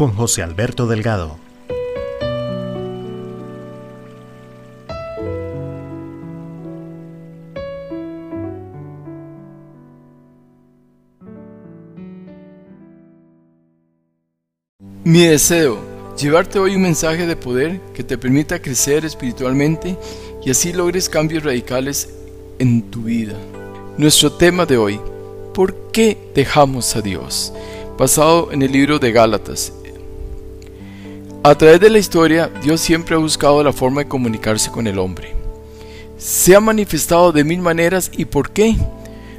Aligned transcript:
Con 0.00 0.14
José 0.14 0.42
Alberto 0.42 0.86
Delgado. 0.86 1.36
Mi 15.04 15.26
deseo, 15.26 15.78
llevarte 16.16 16.58
hoy 16.58 16.76
un 16.76 16.80
mensaje 16.80 17.26
de 17.26 17.36
poder 17.36 17.78
que 17.92 18.02
te 18.02 18.16
permita 18.16 18.62
crecer 18.62 19.04
espiritualmente 19.04 19.98
y 20.42 20.50
así 20.50 20.72
logres 20.72 21.10
cambios 21.10 21.44
radicales 21.44 22.08
en 22.58 22.90
tu 22.90 23.02
vida. 23.02 23.34
Nuestro 23.98 24.32
tema 24.32 24.64
de 24.64 24.78
hoy, 24.78 24.98
¿por 25.52 25.90
qué 25.92 26.16
dejamos 26.34 26.96
a 26.96 27.02
Dios? 27.02 27.52
Basado 27.98 28.50
en 28.50 28.62
el 28.62 28.72
libro 28.72 28.98
de 28.98 29.12
Gálatas. 29.12 29.74
A 31.42 31.54
través 31.54 31.80
de 31.80 31.88
la 31.88 31.98
historia, 31.98 32.50
Dios 32.62 32.82
siempre 32.82 33.14
ha 33.14 33.18
buscado 33.18 33.64
la 33.64 33.72
forma 33.72 34.02
de 34.02 34.08
comunicarse 34.08 34.70
con 34.70 34.86
el 34.86 34.98
hombre. 34.98 35.34
Se 36.18 36.54
ha 36.54 36.60
manifestado 36.60 37.32
de 37.32 37.44
mil 37.44 37.60
maneras 37.60 38.10
y 38.14 38.26
por 38.26 38.50
qué. 38.50 38.76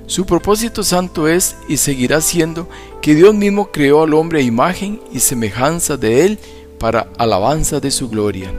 Su 0.08 0.26
propósito 0.26 0.84
santo 0.84 1.28
es 1.28 1.56
y 1.68 1.78
seguirá 1.78 2.20
siendo 2.20 2.68
que 3.04 3.14
Dios 3.14 3.36
mismo 3.36 3.70
creó 3.72 4.02
al 4.02 4.16
hombre 4.16 4.40
a 4.40 4.42
imagen 4.42 5.00
y 5.14 5.20
semejanza 5.20 5.96
de 5.96 6.26
él 6.26 6.40
para 6.80 7.08
alabanza 7.20 7.80
de 7.80 7.92
su 7.92 8.10
gloria. 8.10 8.52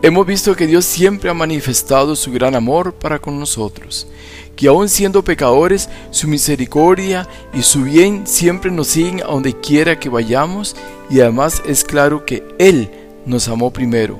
Hemos 0.00 0.24
visto 0.24 0.54
que 0.54 0.68
Dios 0.68 0.84
siempre 0.84 1.30
ha 1.30 1.34
manifestado 1.34 2.14
su 2.14 2.30
gran 2.30 2.54
amor 2.54 2.94
para 2.94 3.18
con 3.18 3.40
nosotros, 3.40 4.06
que 4.54 4.68
aun 4.68 4.88
siendo 4.88 5.24
pecadores, 5.24 5.88
su 6.12 6.28
misericordia 6.28 7.28
y 7.52 7.62
su 7.62 7.82
bien 7.82 8.28
siempre 8.28 8.70
nos 8.70 8.86
siguen 8.86 9.22
a 9.22 9.26
donde 9.26 9.58
quiera 9.58 9.98
que 9.98 10.08
vayamos 10.08 10.76
y 11.10 11.20
además 11.20 11.62
es 11.66 11.84
claro 11.84 12.24
que 12.24 12.44
Él 12.58 12.90
nos 13.26 13.48
amó 13.48 13.72
primero 13.72 14.18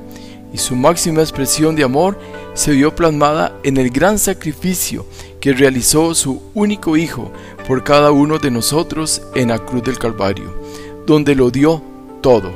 y 0.53 0.57
su 0.57 0.75
máxima 0.75 1.21
expresión 1.21 1.75
de 1.75 1.83
amor 1.83 2.17
se 2.53 2.71
vio 2.71 2.95
plasmada 2.95 3.55
en 3.63 3.77
el 3.77 3.89
gran 3.89 4.17
sacrificio 4.17 5.05
que 5.39 5.53
realizó 5.53 6.15
su 6.15 6.41
único 6.53 6.97
Hijo 6.97 7.31
por 7.67 7.83
cada 7.83 8.11
uno 8.11 8.39
de 8.39 8.51
nosotros 8.51 9.21
en 9.35 9.49
la 9.49 9.59
cruz 9.59 9.83
del 9.83 9.99
Calvario, 9.99 10.53
donde 11.05 11.35
lo 11.35 11.51
dio 11.51 11.81
todo, 12.21 12.51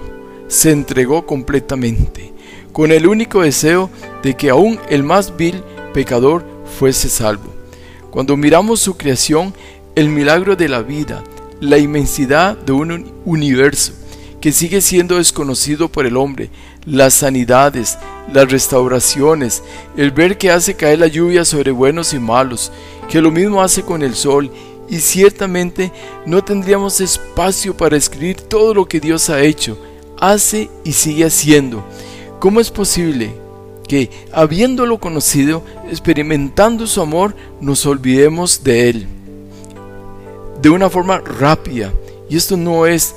se 0.47 0.71
entregó 0.71 1.25
completamente, 1.25 2.33
con 2.71 2.91
el 2.91 3.07
único 3.07 3.41
deseo 3.41 3.89
de 4.23 4.35
que 4.35 4.49
aún 4.49 4.79
el 4.89 5.03
más 5.03 5.37
vil 5.37 5.63
pecador 5.93 6.43
fuese 6.77 7.07
salvo. 7.09 7.53
Cuando 8.09 8.35
miramos 8.35 8.79
su 8.79 8.97
creación, 8.97 9.53
el 9.95 10.09
milagro 10.09 10.55
de 10.55 10.67
la 10.69 10.81
vida, 10.81 11.23
la 11.61 11.77
inmensidad 11.77 12.57
de 12.57 12.71
un 12.71 13.13
universo 13.25 13.93
que 14.43 14.51
sigue 14.51 14.81
siendo 14.81 15.19
desconocido 15.19 15.87
por 15.87 16.05
el 16.05 16.17
hombre, 16.17 16.49
las 16.85 17.13
sanidades, 17.13 17.97
las 18.33 18.51
restauraciones, 18.51 19.63
el 19.95 20.11
ver 20.11 20.37
que 20.37 20.51
hace 20.51 20.73
caer 20.73 20.99
la 20.99 21.07
lluvia 21.07 21.45
sobre 21.45 21.71
buenos 21.71 22.13
y 22.13 22.19
malos, 22.19 22.69
que 23.07 23.21
lo 23.21 23.31
mismo 23.31 23.61
hace 23.61 23.83
con 23.83 24.03
el 24.03 24.15
sol, 24.15 24.51
y 24.89 24.99
ciertamente 24.99 25.93
no 26.25 26.43
tendríamos 26.43 26.99
espacio 26.99 27.77
para 27.77 27.95
escribir 27.95 28.41
todo 28.41 28.73
lo 28.73 28.85
que 28.85 28.99
Dios 28.99 29.29
ha 29.29 29.39
hecho, 29.39 29.77
hace 30.19 30.69
y 30.83 30.91
sigue 30.91 31.23
haciendo. 31.23 31.81
¿Cómo 32.41 32.59
es 32.59 32.69
posible 32.69 33.33
que, 33.87 34.09
habiéndolo 34.33 34.97
conocido, 34.97 35.63
experimentando 35.89 36.85
su 36.85 36.99
amor, 36.99 37.33
nos 37.61 37.85
olvidemos 37.85 38.61
de 38.61 38.89
Él? 38.89 39.07
De 40.61 40.69
una 40.69 40.89
forma 40.89 41.19
rápida, 41.19 41.93
y 42.29 42.35
esto 42.35 42.57
no 42.57 42.85
es, 42.87 43.15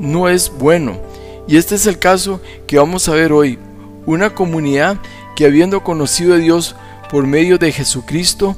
no 0.00 0.28
es 0.28 0.50
bueno. 0.50 0.98
Y 1.46 1.56
este 1.56 1.76
es 1.76 1.86
el 1.86 1.98
caso 1.98 2.40
que 2.66 2.78
vamos 2.78 3.08
a 3.08 3.14
ver 3.14 3.32
hoy. 3.32 3.58
Una 4.06 4.34
comunidad 4.34 4.98
que 5.36 5.46
habiendo 5.46 5.84
conocido 5.84 6.34
a 6.34 6.38
Dios 6.38 6.74
por 7.10 7.26
medio 7.26 7.58
de 7.58 7.70
Jesucristo, 7.70 8.56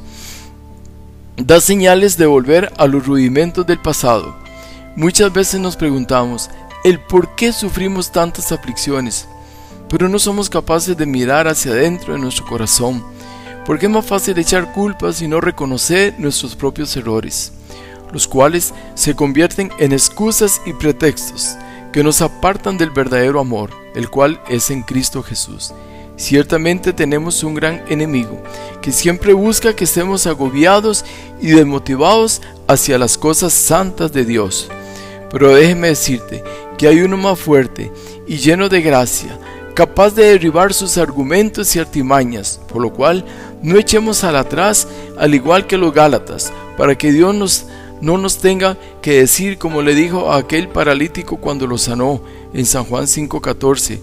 da 1.36 1.60
señales 1.60 2.16
de 2.16 2.26
volver 2.26 2.72
a 2.78 2.86
los 2.86 3.06
rudimentos 3.06 3.66
del 3.66 3.80
pasado. 3.80 4.34
Muchas 4.96 5.32
veces 5.32 5.60
nos 5.60 5.76
preguntamos 5.76 6.50
el 6.84 7.00
por 7.00 7.34
qué 7.34 7.52
sufrimos 7.52 8.12
tantas 8.12 8.52
aflicciones, 8.52 9.26
pero 9.88 10.08
no 10.08 10.18
somos 10.18 10.50
capaces 10.50 10.96
de 10.96 11.06
mirar 11.06 11.48
hacia 11.48 11.72
adentro 11.72 12.12
de 12.12 12.20
nuestro 12.20 12.44
corazón, 12.46 13.02
porque 13.64 13.86
es 13.86 13.92
más 13.92 14.04
fácil 14.04 14.38
echar 14.38 14.72
culpas 14.72 15.22
y 15.22 15.28
no 15.28 15.40
reconocer 15.40 16.14
nuestros 16.18 16.54
propios 16.56 16.94
errores, 16.96 17.52
los 18.12 18.28
cuales 18.28 18.74
se 18.94 19.16
convierten 19.16 19.70
en 19.78 19.92
excusas 19.92 20.60
y 20.66 20.72
pretextos 20.72 21.56
que 21.92 22.02
nos 22.02 22.22
apartan 22.22 22.78
del 22.78 22.90
verdadero 22.90 23.40
amor, 23.40 23.70
el 23.94 24.08
cual 24.08 24.40
es 24.48 24.70
en 24.70 24.82
Cristo 24.82 25.22
Jesús. 25.22 25.72
Ciertamente 26.16 26.92
tenemos 26.92 27.42
un 27.42 27.54
gran 27.54 27.82
enemigo 27.88 28.42
que 28.80 28.92
siempre 28.92 29.32
busca 29.32 29.74
que 29.74 29.84
estemos 29.84 30.26
agobiados 30.26 31.04
y 31.40 31.48
desmotivados 31.48 32.42
hacia 32.68 32.98
las 32.98 33.18
cosas 33.18 33.52
santas 33.52 34.12
de 34.12 34.24
Dios. 34.24 34.68
Pero 35.30 35.54
déjeme 35.54 35.88
decirte 35.88 36.44
que 36.76 36.88
hay 36.88 37.00
uno 37.00 37.16
más 37.16 37.38
fuerte 37.38 37.90
y 38.26 38.36
lleno 38.36 38.68
de 38.68 38.82
gracia, 38.82 39.38
capaz 39.74 40.14
de 40.14 40.24
derribar 40.24 40.74
sus 40.74 40.98
argumentos 40.98 41.74
y 41.74 41.78
artimañas, 41.78 42.60
por 42.68 42.82
lo 42.82 42.92
cual 42.92 43.24
no 43.62 43.78
echemos 43.78 44.22
al 44.24 44.36
atrás 44.36 44.86
al 45.18 45.34
igual 45.34 45.66
que 45.66 45.78
los 45.78 45.94
Gálatas, 45.94 46.52
para 46.76 46.96
que 46.96 47.10
Dios 47.12 47.34
nos, 47.34 47.66
no 48.02 48.18
nos 48.18 48.38
tenga 48.38 48.76
que 49.00 49.20
decir 49.20 49.56
como 49.56 49.80
le 49.80 49.94
dijo 49.94 50.30
a 50.30 50.36
aquel 50.36 50.68
paralítico 50.68 51.38
cuando 51.38 51.66
lo 51.66 51.78
sanó 51.78 52.20
en 52.52 52.66
San 52.66 52.84
Juan 52.84 53.06
5:14 53.06 53.98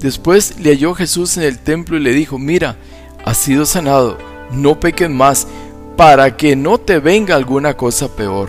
Después 0.00 0.58
le 0.58 0.70
halló 0.70 0.94
Jesús 0.94 1.36
en 1.36 1.42
el 1.42 1.58
templo 1.58 1.98
y 1.98 2.00
le 2.00 2.14
dijo, 2.14 2.38
mira, 2.38 2.76
has 3.22 3.36
sido 3.36 3.66
sanado, 3.66 4.16
no 4.50 4.80
peques 4.80 5.10
más, 5.10 5.46
para 5.94 6.38
que 6.38 6.56
no 6.56 6.78
te 6.78 7.00
venga 7.00 7.36
alguna 7.36 7.76
cosa 7.76 8.08
peor. 8.08 8.48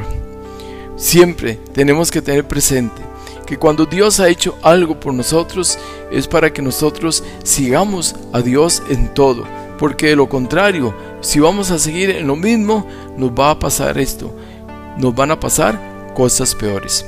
Siempre 0.96 1.60
tenemos 1.74 2.10
que 2.10 2.22
tener 2.22 2.48
presente 2.48 3.02
que 3.46 3.58
cuando 3.58 3.86
Dios 3.86 4.22
ha 4.22 4.30
hecho 4.30 4.58
algo 4.62 4.98
por 4.98 5.14
nosotros 5.14 5.78
es 6.10 6.26
para 6.26 6.54
que 6.54 6.62
nosotros 6.62 7.22
sigamos 7.44 8.16
a 8.32 8.42
Dios 8.42 8.82
en 8.88 9.14
todo, 9.14 9.44
porque 9.78 10.08
de 10.08 10.16
lo 10.16 10.30
contrario, 10.30 10.96
si 11.20 11.42
vamos 11.42 11.70
a 11.70 11.80
seguir 11.80 12.12
en 12.12 12.28
lo 12.28 12.38
mismo, 12.38 12.88
nos 13.18 13.32
va 13.32 13.50
a 13.50 13.60
pasar 13.60 13.98
esto, 13.98 14.34
nos 15.02 15.16
van 15.16 15.32
a 15.32 15.40
pasar 15.40 16.14
cosas 16.14 16.56
peores. 16.56 17.06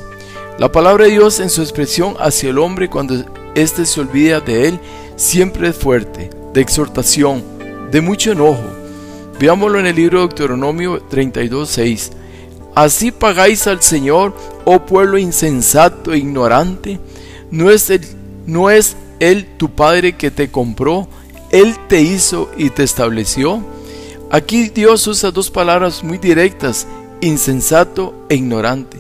La 0.60 0.72
palabra 0.72 1.06
de 1.06 1.12
Dios 1.12 1.40
en 1.40 1.50
su 1.50 1.62
expresión 1.62 2.16
hacia 2.20 2.50
el 2.50 2.58
hombre 2.58 2.90
cuando 2.90 3.24
éste 3.56 3.86
se 3.86 4.02
olvida 4.02 4.40
de 4.40 4.68
él, 4.68 4.80
siempre 5.16 5.70
es 5.70 5.76
fuerte, 5.78 6.30
de 6.54 6.62
exhortación, 6.62 7.44
de 7.92 8.02
mucho 8.02 8.32
enojo. 8.32 8.64
Veámoslo 9.40 9.80
en 9.80 9.86
el 9.86 9.96
libro 9.96 10.22
de 10.22 10.28
Deuteronomio 10.28 11.08
32.6. 11.10 12.12
Así 12.76 13.12
pagáis 13.12 13.68
al 13.68 13.82
Señor, 13.82 14.34
oh 14.66 14.80
pueblo 14.80 15.18
insensato 15.18 16.14
e 16.14 16.18
ignorante. 16.18 17.00
¿No 17.52 17.70
es, 17.70 17.90
él, 17.90 18.02
¿No 18.48 18.70
es 18.70 18.96
Él 19.20 19.48
tu 19.58 19.70
Padre 19.70 20.14
que 20.14 20.32
te 20.32 20.50
compró? 20.50 21.08
Él 21.52 21.76
te 21.88 22.02
hizo 22.02 22.50
y 22.58 22.72
te 22.72 22.84
estableció. 22.84 23.64
Aquí 24.32 24.70
Dios 24.70 25.06
usa 25.06 25.30
dos 25.30 25.52
palabras 25.52 26.04
muy 26.04 26.18
directas, 26.18 26.88
insensato 27.28 28.14
e 28.30 28.36
ignorante. 28.36 28.98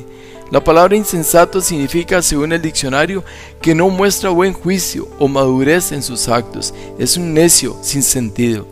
La 0.52 0.64
palabra 0.64 0.96
insensato 0.96 1.62
significa, 1.62 2.22
según 2.22 2.54
el 2.54 2.62
diccionario, 2.62 3.24
que 3.62 3.74
no 3.74 3.90
muestra 3.90 4.30
buen 4.30 4.54
juicio 4.54 5.08
o 5.20 5.28
madurez 5.28 5.92
en 5.92 6.04
sus 6.04 6.28
actos. 6.28 6.74
Es 7.00 7.18
un 7.18 7.34
necio 7.34 7.75
sin 7.81 8.04
sentido. 8.04 8.68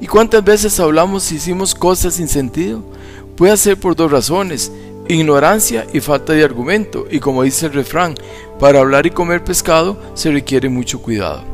¿Y 0.00 0.06
cuántas 0.06 0.42
veces 0.42 0.80
hablamos 0.80 1.30
y 1.30 1.36
hicimos 1.36 1.74
cosas 1.74 2.14
sin 2.14 2.28
sentido? 2.28 2.82
Puede 3.36 3.56
ser 3.56 3.78
por 3.78 3.94
dos 3.94 4.10
razones, 4.10 4.72
ignorancia 5.08 5.86
y 5.92 6.00
falta 6.00 6.32
de 6.32 6.44
argumento. 6.44 7.06
Y 7.10 7.20
como 7.20 7.44
dice 7.44 7.66
el 7.66 7.72
refrán, 7.72 8.14
para 8.58 8.80
hablar 8.80 9.06
y 9.06 9.10
comer 9.10 9.44
pescado 9.44 9.96
se 10.14 10.32
requiere 10.32 10.68
mucho 10.68 11.00
cuidado. 11.00 11.44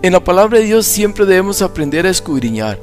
En 0.00 0.12
la 0.12 0.22
palabra 0.22 0.58
de 0.58 0.64
Dios 0.64 0.86
siempre 0.86 1.26
debemos 1.26 1.60
aprender 1.60 2.06
a 2.06 2.10
escudriñar. 2.10 2.78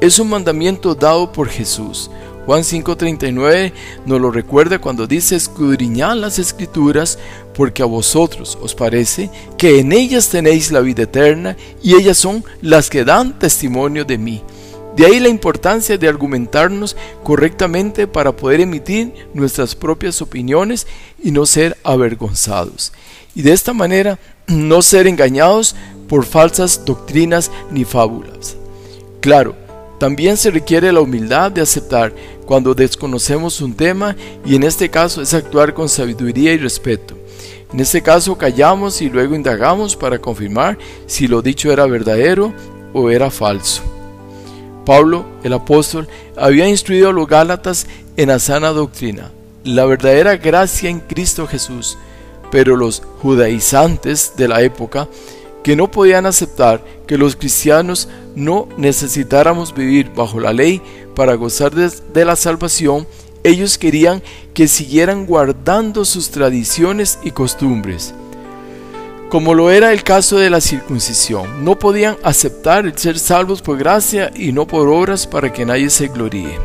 Es 0.00 0.20
un 0.20 0.30
mandamiento 0.30 0.94
dado 0.94 1.32
por 1.32 1.48
Jesús. 1.48 2.10
Juan 2.50 2.64
5:39 2.64 3.72
nos 4.06 4.20
lo 4.20 4.32
recuerda 4.32 4.80
cuando 4.80 5.06
dice, 5.06 5.36
escudriñad 5.36 6.16
las 6.16 6.40
escrituras, 6.40 7.16
porque 7.54 7.80
a 7.80 7.86
vosotros 7.86 8.58
os 8.60 8.74
parece 8.74 9.30
que 9.56 9.78
en 9.78 9.92
ellas 9.92 10.30
tenéis 10.30 10.72
la 10.72 10.80
vida 10.80 11.04
eterna, 11.04 11.56
y 11.80 11.94
ellas 11.94 12.18
son 12.18 12.42
las 12.60 12.90
que 12.90 13.04
dan 13.04 13.38
testimonio 13.38 14.04
de 14.04 14.18
mí. 14.18 14.42
De 14.96 15.06
ahí 15.06 15.20
la 15.20 15.28
importancia 15.28 15.96
de 15.96 16.08
argumentarnos 16.08 16.96
correctamente 17.22 18.08
para 18.08 18.32
poder 18.32 18.62
emitir 18.62 19.14
nuestras 19.32 19.76
propias 19.76 20.20
opiniones 20.20 20.88
y 21.22 21.30
no 21.30 21.46
ser 21.46 21.78
avergonzados. 21.84 22.92
Y 23.32 23.42
de 23.42 23.52
esta 23.52 23.72
manera 23.72 24.18
no 24.48 24.82
ser 24.82 25.06
engañados 25.06 25.76
por 26.08 26.24
falsas 26.24 26.84
doctrinas 26.84 27.48
ni 27.70 27.84
fábulas. 27.84 28.56
Claro, 29.20 29.54
también 30.00 30.38
se 30.38 30.50
requiere 30.50 30.90
la 30.92 31.02
humildad 31.02 31.52
de 31.52 31.60
aceptar 31.60 32.14
cuando 32.50 32.74
desconocemos 32.74 33.60
un 33.60 33.74
tema 33.74 34.16
y 34.44 34.56
en 34.56 34.64
este 34.64 34.90
caso 34.90 35.22
es 35.22 35.34
actuar 35.34 35.72
con 35.72 35.88
sabiduría 35.88 36.52
y 36.52 36.58
respeto. 36.58 37.16
En 37.72 37.78
este 37.78 38.02
caso 38.02 38.36
callamos 38.36 39.00
y 39.02 39.08
luego 39.08 39.36
indagamos 39.36 39.94
para 39.94 40.18
confirmar 40.18 40.76
si 41.06 41.28
lo 41.28 41.42
dicho 41.42 41.70
era 41.70 41.86
verdadero 41.86 42.52
o 42.92 43.08
era 43.08 43.30
falso. 43.30 43.82
Pablo, 44.84 45.26
el 45.44 45.52
apóstol, 45.52 46.08
había 46.36 46.68
instruido 46.68 47.10
a 47.10 47.12
los 47.12 47.28
Gálatas 47.28 47.86
en 48.16 48.30
la 48.30 48.40
sana 48.40 48.70
doctrina, 48.70 49.30
la 49.62 49.84
verdadera 49.84 50.36
gracia 50.36 50.90
en 50.90 50.98
Cristo 50.98 51.46
Jesús, 51.46 51.98
pero 52.50 52.74
los 52.74 53.00
judaizantes 53.22 54.32
de 54.36 54.48
la 54.48 54.62
época, 54.62 55.06
que 55.62 55.76
no 55.76 55.88
podían 55.88 56.26
aceptar 56.26 56.82
que 57.06 57.16
los 57.16 57.36
cristianos 57.36 58.08
no 58.34 58.68
necesitáramos 58.76 59.74
vivir 59.74 60.10
bajo 60.14 60.40
la 60.40 60.52
ley 60.52 60.82
para 61.14 61.34
gozar 61.34 61.72
de, 61.74 62.24
la 62.24 62.36
salvación, 62.36 63.06
ellos 63.42 63.78
querían 63.78 64.22
que 64.54 64.68
siguieran 64.68 65.26
guardando 65.26 66.04
sus 66.04 66.30
tradiciones 66.30 67.18
y 67.22 67.30
costumbres 67.30 68.14
como 69.30 69.54
lo 69.54 69.70
era 69.70 69.92
el 69.92 70.02
caso 70.02 70.38
de 70.38 70.50
la 70.50 70.60
circuncisión. 70.60 71.64
No 71.64 71.78
podían 71.78 72.16
aceptar 72.24 72.84
el 72.84 72.98
ser 72.98 73.16
salvos 73.16 73.62
por 73.62 73.78
gracia 73.78 74.32
y 74.34 74.50
no 74.50 74.66
por 74.66 74.88
obras 74.88 75.28
para 75.28 75.52
que 75.52 75.64
nadie 75.64 75.88
se 75.88 76.08
gloríe. 76.08 76.58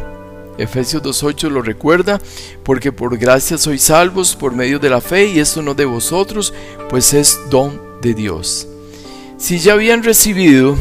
Efesios 0.58 1.04
2.8 1.04 1.50
lo 1.50 1.62
recuerda, 1.62 2.20
porque 2.64 2.92
por 2.92 3.18
gracia 3.18 3.58
sois 3.58 3.84
salvos 3.84 4.36
por 4.36 4.54
medio 4.54 4.80
de 4.80 4.90
la 4.90 5.00
fe 5.00 5.28
y 5.28 5.40
esto 5.40 5.62
no 5.62 5.76
de 5.76 5.86
vosotros, 5.86 6.54
pues 6.90 7.14
es 7.14 7.40
don 7.50 7.80
de 8.02 8.14
Dios. 8.14 8.68
Si 9.38 9.60
ya 9.60 9.74
habían 9.74 10.02
recibido 10.02 10.76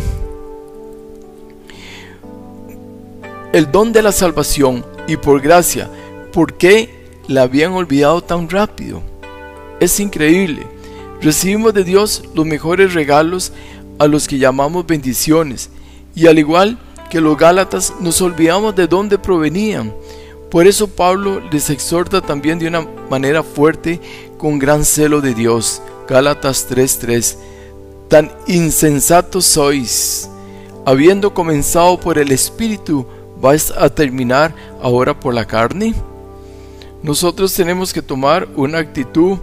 el 3.54 3.70
don 3.70 3.92
de 3.92 4.02
la 4.02 4.10
salvación 4.10 4.84
y 5.06 5.16
por 5.16 5.40
gracia, 5.40 5.88
¿por 6.32 6.54
qué 6.54 6.90
la 7.28 7.42
habían 7.42 7.70
olvidado 7.70 8.20
tan 8.20 8.50
rápido? 8.50 9.00
Es 9.78 10.00
increíble. 10.00 10.66
Recibimos 11.20 11.72
de 11.72 11.84
Dios 11.84 12.24
los 12.34 12.44
mejores 12.44 12.94
regalos 12.94 13.52
a 14.00 14.08
los 14.08 14.26
que 14.26 14.38
llamamos 14.38 14.88
bendiciones, 14.88 15.70
y 16.16 16.26
al 16.26 16.40
igual 16.40 16.78
que 17.10 17.20
los 17.20 17.38
Gálatas 17.38 17.94
nos 18.00 18.20
olvidamos 18.20 18.74
de 18.74 18.88
dónde 18.88 19.18
provenían. 19.18 19.94
Por 20.50 20.66
eso 20.66 20.88
Pablo 20.88 21.40
les 21.52 21.70
exhorta 21.70 22.20
también 22.20 22.58
de 22.58 22.66
una 22.66 22.84
manera 23.08 23.44
fuerte 23.44 24.00
con 24.36 24.58
gran 24.58 24.84
celo 24.84 25.20
de 25.20 25.32
Dios. 25.32 25.80
Gálatas 26.08 26.66
3:3 26.68 27.36
Tan 28.08 28.32
insensatos 28.48 29.44
sois, 29.44 30.28
habiendo 30.84 31.32
comenzado 31.32 32.00
por 32.00 32.18
el 32.18 32.32
Espíritu, 32.32 33.06
¿vais 33.44 33.70
a 33.76 33.91
terminar 33.91 34.55
ahora 34.81 35.20
por 35.20 35.35
la 35.35 35.44
carne? 35.44 35.94
Nosotros 37.02 37.52
tenemos 37.52 37.93
que 37.93 38.00
tomar 38.00 38.49
una 38.56 38.79
actitud 38.79 39.37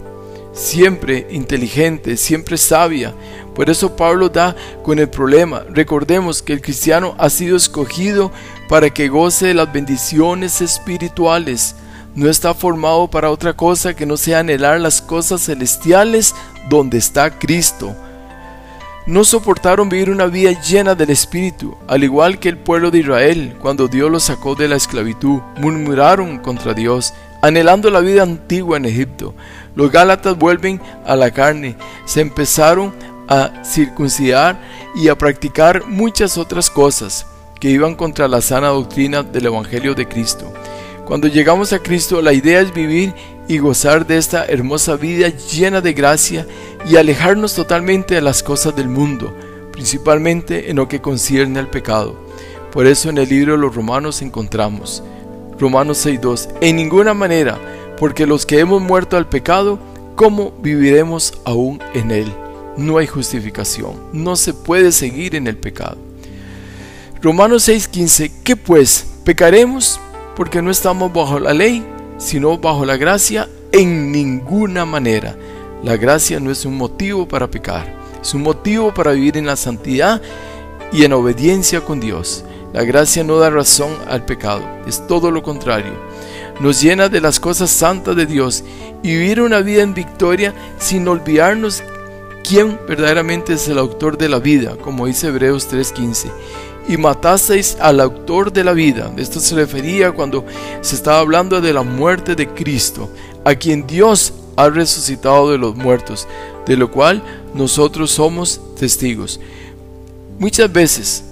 siempre 0.52 1.28
inteligente, 1.30 2.16
siempre 2.16 2.58
sabia. 2.58 3.14
Por 3.54 3.70
eso 3.70 3.94
Pablo 3.94 4.28
da 4.28 4.56
con 4.82 4.98
el 4.98 5.08
problema. 5.08 5.62
Recordemos 5.70 6.42
que 6.42 6.52
el 6.52 6.60
cristiano 6.60 7.14
ha 7.16 7.30
sido 7.30 7.56
escogido 7.56 8.32
para 8.68 8.90
que 8.90 9.08
goce 9.08 9.46
de 9.46 9.54
las 9.54 9.72
bendiciones 9.72 10.60
espirituales. 10.60 11.76
No 12.16 12.28
está 12.28 12.54
formado 12.54 13.08
para 13.08 13.30
otra 13.30 13.52
cosa 13.52 13.94
que 13.94 14.04
no 14.04 14.16
sea 14.16 14.40
anhelar 14.40 14.80
las 14.80 15.00
cosas 15.00 15.42
celestiales 15.42 16.34
donde 16.68 16.98
está 16.98 17.38
Cristo. 17.38 17.94
No 19.04 19.24
soportaron 19.24 19.88
vivir 19.88 20.10
una 20.10 20.26
vida 20.26 20.52
llena 20.60 20.94
del 20.94 21.10
Espíritu, 21.10 21.76
al 21.88 22.04
igual 22.04 22.38
que 22.38 22.48
el 22.48 22.56
pueblo 22.56 22.92
de 22.92 23.00
Israel 23.00 23.56
cuando 23.60 23.88
Dios 23.88 24.08
los 24.08 24.22
sacó 24.22 24.54
de 24.54 24.68
la 24.68 24.76
esclavitud. 24.76 25.40
Murmuraron 25.58 26.38
contra 26.38 26.72
Dios, 26.72 27.12
anhelando 27.40 27.90
la 27.90 27.98
vida 27.98 28.22
antigua 28.22 28.76
en 28.76 28.84
Egipto. 28.84 29.34
Los 29.74 29.90
Gálatas 29.90 30.38
vuelven 30.38 30.80
a 31.04 31.16
la 31.16 31.32
carne, 31.32 31.74
se 32.04 32.20
empezaron 32.20 32.94
a 33.26 33.64
circuncidar 33.64 34.60
y 34.94 35.08
a 35.08 35.18
practicar 35.18 35.84
muchas 35.86 36.38
otras 36.38 36.70
cosas 36.70 37.26
que 37.58 37.70
iban 37.70 37.96
contra 37.96 38.28
la 38.28 38.40
sana 38.40 38.68
doctrina 38.68 39.24
del 39.24 39.46
Evangelio 39.46 39.96
de 39.96 40.06
Cristo. 40.06 40.52
Cuando 41.06 41.26
llegamos 41.26 41.72
a 41.72 41.80
Cristo, 41.80 42.22
la 42.22 42.32
idea 42.32 42.60
es 42.60 42.72
vivir 42.72 43.12
y 43.48 43.58
gozar 43.58 44.06
de 44.06 44.18
esta 44.18 44.44
hermosa 44.46 44.96
vida 44.96 45.28
llena 45.28 45.80
de 45.80 45.92
gracia 45.92 46.46
y 46.88 46.96
alejarnos 46.96 47.54
totalmente 47.54 48.14
de 48.14 48.20
las 48.20 48.42
cosas 48.42 48.74
del 48.76 48.88
mundo, 48.88 49.34
principalmente 49.72 50.70
en 50.70 50.76
lo 50.76 50.88
que 50.88 51.00
concierne 51.00 51.58
al 51.58 51.68
pecado. 51.68 52.16
Por 52.72 52.86
eso 52.86 53.10
en 53.10 53.18
el 53.18 53.28
libro 53.28 53.52
de 53.52 53.58
los 53.58 53.74
Romanos 53.74 54.22
encontramos, 54.22 55.02
Romanos 55.58 56.06
6.2, 56.06 56.48
en 56.60 56.76
ninguna 56.76 57.14
manera 57.14 57.58
porque 57.98 58.26
los 58.26 58.46
que 58.46 58.58
hemos 58.58 58.82
muerto 58.82 59.16
al 59.16 59.28
pecado, 59.28 59.78
¿cómo 60.16 60.52
viviremos 60.60 61.34
aún 61.44 61.80
en 61.94 62.10
él? 62.10 62.32
No 62.76 62.98
hay 62.98 63.06
justificación, 63.06 63.94
no 64.12 64.34
se 64.34 64.54
puede 64.54 64.92
seguir 64.92 65.36
en 65.36 65.46
el 65.46 65.56
pecado. 65.56 65.98
Romanos 67.20 67.68
6:15, 67.68 68.32
¿qué 68.42 68.56
pues? 68.56 69.06
¿Pecaremos 69.24 70.00
porque 70.34 70.62
no 70.62 70.70
estamos 70.70 71.12
bajo 71.12 71.38
la 71.38 71.54
ley, 71.54 71.86
sino 72.22 72.58
bajo 72.58 72.84
la 72.84 72.96
gracia? 72.96 73.48
En 73.72 74.12
ninguna 74.12 74.84
manera. 74.84 75.36
La 75.82 75.96
gracia 75.96 76.38
no 76.38 76.50
es 76.50 76.64
un 76.64 76.76
motivo 76.76 77.26
para 77.26 77.50
pecar, 77.50 77.92
es 78.20 78.34
un 78.34 78.42
motivo 78.42 78.94
para 78.94 79.12
vivir 79.12 79.36
en 79.36 79.46
la 79.46 79.56
santidad 79.56 80.22
y 80.92 81.04
en 81.04 81.12
obediencia 81.12 81.80
con 81.80 81.98
Dios. 81.98 82.44
La 82.72 82.84
gracia 82.84 83.24
no 83.24 83.38
da 83.38 83.50
razón 83.50 83.90
al 84.08 84.24
pecado, 84.24 84.62
es 84.86 85.06
todo 85.06 85.30
lo 85.30 85.42
contrario 85.42 85.92
nos 86.60 86.80
llena 86.80 87.08
de 87.08 87.20
las 87.20 87.40
cosas 87.40 87.70
santas 87.70 88.14
de 88.16 88.26
Dios 88.26 88.62
y 89.02 89.08
vivir 89.08 89.40
una 89.40 89.60
vida 89.60 89.82
en 89.82 89.94
victoria 89.94 90.54
sin 90.78 91.08
olvidarnos 91.08 91.82
quién 92.48 92.78
verdaderamente 92.86 93.54
es 93.54 93.68
el 93.68 93.78
autor 93.78 94.16
de 94.16 94.28
la 94.28 94.38
vida, 94.38 94.76
como 94.76 95.06
dice 95.06 95.28
Hebreos 95.28 95.68
3:15. 95.68 96.30
Y 96.88 96.96
matasteis 96.96 97.76
al 97.80 98.00
autor 98.00 98.52
de 98.52 98.64
la 98.64 98.72
vida. 98.72 99.12
Esto 99.16 99.40
se 99.40 99.54
refería 99.54 100.12
cuando 100.12 100.44
se 100.80 100.96
estaba 100.96 101.18
hablando 101.18 101.60
de 101.60 101.72
la 101.72 101.82
muerte 101.82 102.34
de 102.34 102.48
Cristo, 102.48 103.08
a 103.44 103.54
quien 103.54 103.86
Dios 103.86 104.32
ha 104.56 104.68
resucitado 104.68 105.50
de 105.50 105.58
los 105.58 105.76
muertos, 105.76 106.26
de 106.66 106.76
lo 106.76 106.90
cual 106.90 107.22
nosotros 107.54 108.10
somos 108.10 108.60
testigos. 108.78 109.40
Muchas 110.38 110.72
veces, 110.72 111.24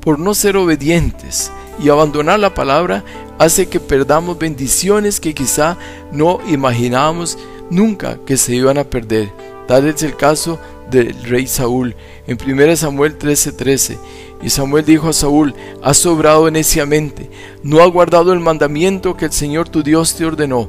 por 0.00 0.18
no 0.18 0.34
ser 0.34 0.56
obedientes 0.56 1.50
y 1.82 1.88
abandonar 1.88 2.40
la 2.40 2.54
palabra, 2.54 3.04
hace 3.38 3.68
que 3.68 3.80
perdamos 3.80 4.38
bendiciones 4.38 5.20
que 5.20 5.34
quizá 5.34 5.76
no 6.10 6.40
imaginábamos 6.48 7.38
nunca 7.70 8.18
que 8.26 8.36
se 8.36 8.54
iban 8.54 8.78
a 8.78 8.84
perder. 8.84 9.32
Tal 9.66 9.86
es 9.86 10.02
el 10.02 10.16
caso 10.16 10.58
del 10.90 11.14
rey 11.24 11.46
Saúl 11.46 11.94
en 12.26 12.36
1 12.36 12.76
Samuel 12.76 13.18
13:13. 13.18 13.98
Y 14.42 14.50
Samuel 14.50 14.84
dijo 14.84 15.08
a 15.08 15.12
Saúl, 15.12 15.54
has 15.82 15.98
sobrado 15.98 16.50
neciamente, 16.50 17.30
no 17.62 17.80
has 17.80 17.90
guardado 17.90 18.32
el 18.32 18.40
mandamiento 18.40 19.16
que 19.16 19.26
el 19.26 19.32
Señor 19.32 19.68
tu 19.68 19.82
Dios 19.82 20.14
te 20.16 20.24
ordenó, 20.24 20.68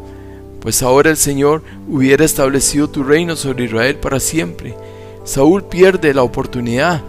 pues 0.61 0.83
ahora 0.83 1.09
el 1.09 1.17
Señor 1.17 1.63
hubiera 1.89 2.23
establecido 2.23 2.89
tu 2.89 3.03
reino 3.03 3.35
sobre 3.35 3.65
Israel 3.65 3.95
para 3.95 4.19
siempre. 4.19 4.75
Saúl 5.23 5.63
pierde 5.63 6.13
la 6.13 6.23
oportunidad 6.23 7.01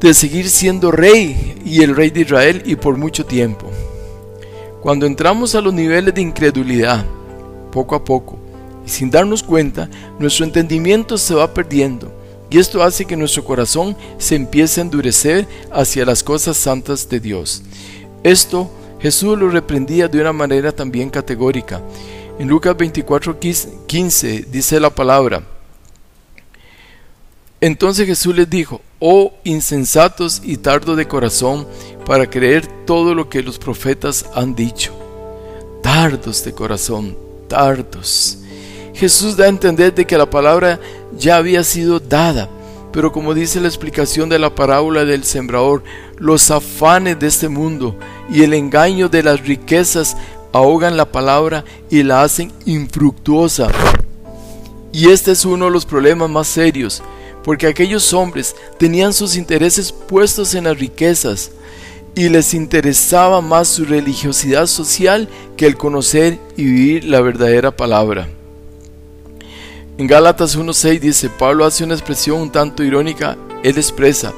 de 0.00 0.12
seguir 0.12 0.48
siendo 0.50 0.90
rey 0.90 1.60
y 1.64 1.82
el 1.82 1.96
rey 1.96 2.10
de 2.10 2.20
Israel 2.20 2.62
y 2.66 2.76
por 2.76 2.96
mucho 2.96 3.24
tiempo. 3.24 3.70
Cuando 4.82 5.06
entramos 5.06 5.54
a 5.54 5.60
los 5.60 5.72
niveles 5.72 6.14
de 6.14 6.20
incredulidad, 6.20 7.04
poco 7.72 7.94
a 7.94 8.04
poco, 8.04 8.38
y 8.84 8.88
sin 8.88 9.10
darnos 9.10 9.42
cuenta, 9.42 9.88
nuestro 10.18 10.44
entendimiento 10.44 11.18
se 11.18 11.34
va 11.34 11.52
perdiendo, 11.52 12.12
y 12.50 12.58
esto 12.58 12.82
hace 12.82 13.04
que 13.04 13.16
nuestro 13.16 13.44
corazón 13.44 13.96
se 14.18 14.36
empiece 14.36 14.80
a 14.80 14.84
endurecer 14.84 15.46
hacia 15.72 16.04
las 16.04 16.22
cosas 16.22 16.56
santas 16.56 17.08
de 17.08 17.20
Dios. 17.20 17.62
Esto 18.22 18.70
Jesús 19.00 19.38
lo 19.38 19.48
reprendía 19.50 20.08
de 20.08 20.20
una 20.20 20.32
manera 20.32 20.72
también 20.72 21.10
categórica. 21.10 21.80
En 22.38 22.48
Lucas 22.48 22.76
24, 22.76 23.38
15 23.86 24.46
dice 24.50 24.80
la 24.80 24.90
palabra, 24.90 25.42
Entonces 27.60 28.06
Jesús 28.06 28.36
les 28.36 28.48
dijo, 28.48 28.80
oh 29.00 29.32
insensatos 29.44 30.42
y 30.44 30.56
tardos 30.58 30.96
de 30.96 31.08
corazón, 31.08 31.66
para 32.04 32.28
creer 32.28 32.66
todo 32.84 33.14
lo 33.14 33.28
que 33.28 33.42
los 33.42 33.58
profetas 33.58 34.26
han 34.34 34.54
dicho. 34.54 34.94
Tardos 35.82 36.44
de 36.44 36.52
corazón, 36.52 37.16
tardos. 37.48 38.38
Jesús 38.96 39.36
da 39.36 39.44
a 39.44 39.48
entender 39.48 39.94
de 39.94 40.06
que 40.06 40.16
la 40.16 40.30
palabra 40.30 40.80
ya 41.18 41.36
había 41.36 41.62
sido 41.64 42.00
dada, 42.00 42.48
pero 42.92 43.12
como 43.12 43.34
dice 43.34 43.60
la 43.60 43.68
explicación 43.68 44.30
de 44.30 44.38
la 44.38 44.54
parábola 44.54 45.04
del 45.04 45.22
sembrador, 45.24 45.84
los 46.16 46.50
afanes 46.50 47.18
de 47.18 47.26
este 47.26 47.50
mundo 47.50 47.94
y 48.30 48.42
el 48.42 48.54
engaño 48.54 49.10
de 49.10 49.22
las 49.22 49.46
riquezas 49.46 50.16
ahogan 50.50 50.96
la 50.96 51.12
palabra 51.12 51.62
y 51.90 52.04
la 52.04 52.22
hacen 52.22 52.50
infructuosa. 52.64 53.68
Y 54.94 55.10
este 55.10 55.32
es 55.32 55.44
uno 55.44 55.66
de 55.66 55.72
los 55.72 55.84
problemas 55.84 56.30
más 56.30 56.46
serios, 56.46 57.02
porque 57.44 57.66
aquellos 57.66 58.14
hombres 58.14 58.56
tenían 58.78 59.12
sus 59.12 59.36
intereses 59.36 59.92
puestos 59.92 60.54
en 60.54 60.64
las 60.64 60.78
riquezas 60.78 61.50
y 62.14 62.30
les 62.30 62.54
interesaba 62.54 63.42
más 63.42 63.68
su 63.68 63.84
religiosidad 63.84 64.66
social 64.66 65.28
que 65.58 65.66
el 65.66 65.76
conocer 65.76 66.38
y 66.56 66.64
vivir 66.64 67.04
la 67.04 67.20
verdadera 67.20 67.76
palabra. 67.76 68.30
En 69.98 70.06
Gálatas 70.06 70.58
1.6 70.58 71.00
dice, 71.00 71.30
Pablo 71.30 71.64
hace 71.64 71.82
una 71.82 71.94
expresión 71.94 72.42
un 72.42 72.52
tanto 72.52 72.84
irónica, 72.84 73.38
él 73.62 73.78
expresa, 73.78 74.34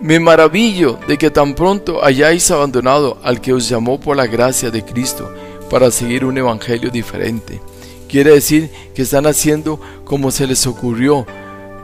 me 0.00 0.18
maravillo 0.18 0.98
de 1.06 1.16
que 1.16 1.30
tan 1.30 1.54
pronto 1.54 2.04
hayáis 2.04 2.50
abandonado 2.50 3.16
al 3.22 3.40
que 3.40 3.52
os 3.52 3.68
llamó 3.68 4.00
por 4.00 4.16
la 4.16 4.26
gracia 4.26 4.72
de 4.72 4.84
Cristo 4.84 5.32
para 5.70 5.92
seguir 5.92 6.24
un 6.24 6.36
evangelio 6.36 6.90
diferente. 6.90 7.60
Quiere 8.08 8.32
decir 8.32 8.70
que 8.92 9.02
están 9.02 9.26
haciendo 9.26 9.80
como 10.04 10.32
se 10.32 10.48
les 10.48 10.66
ocurrió. 10.66 11.24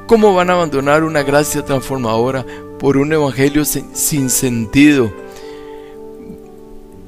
¿Cómo 0.09 0.35
van 0.35 0.51
a 0.51 0.55
abandonar 0.55 1.05
una 1.05 1.23
gracia 1.23 1.65
transformadora 1.65 2.45
por 2.81 2.97
un 2.97 3.13
evangelio 3.13 3.65
sin 3.65 4.29
sentido, 4.29 5.13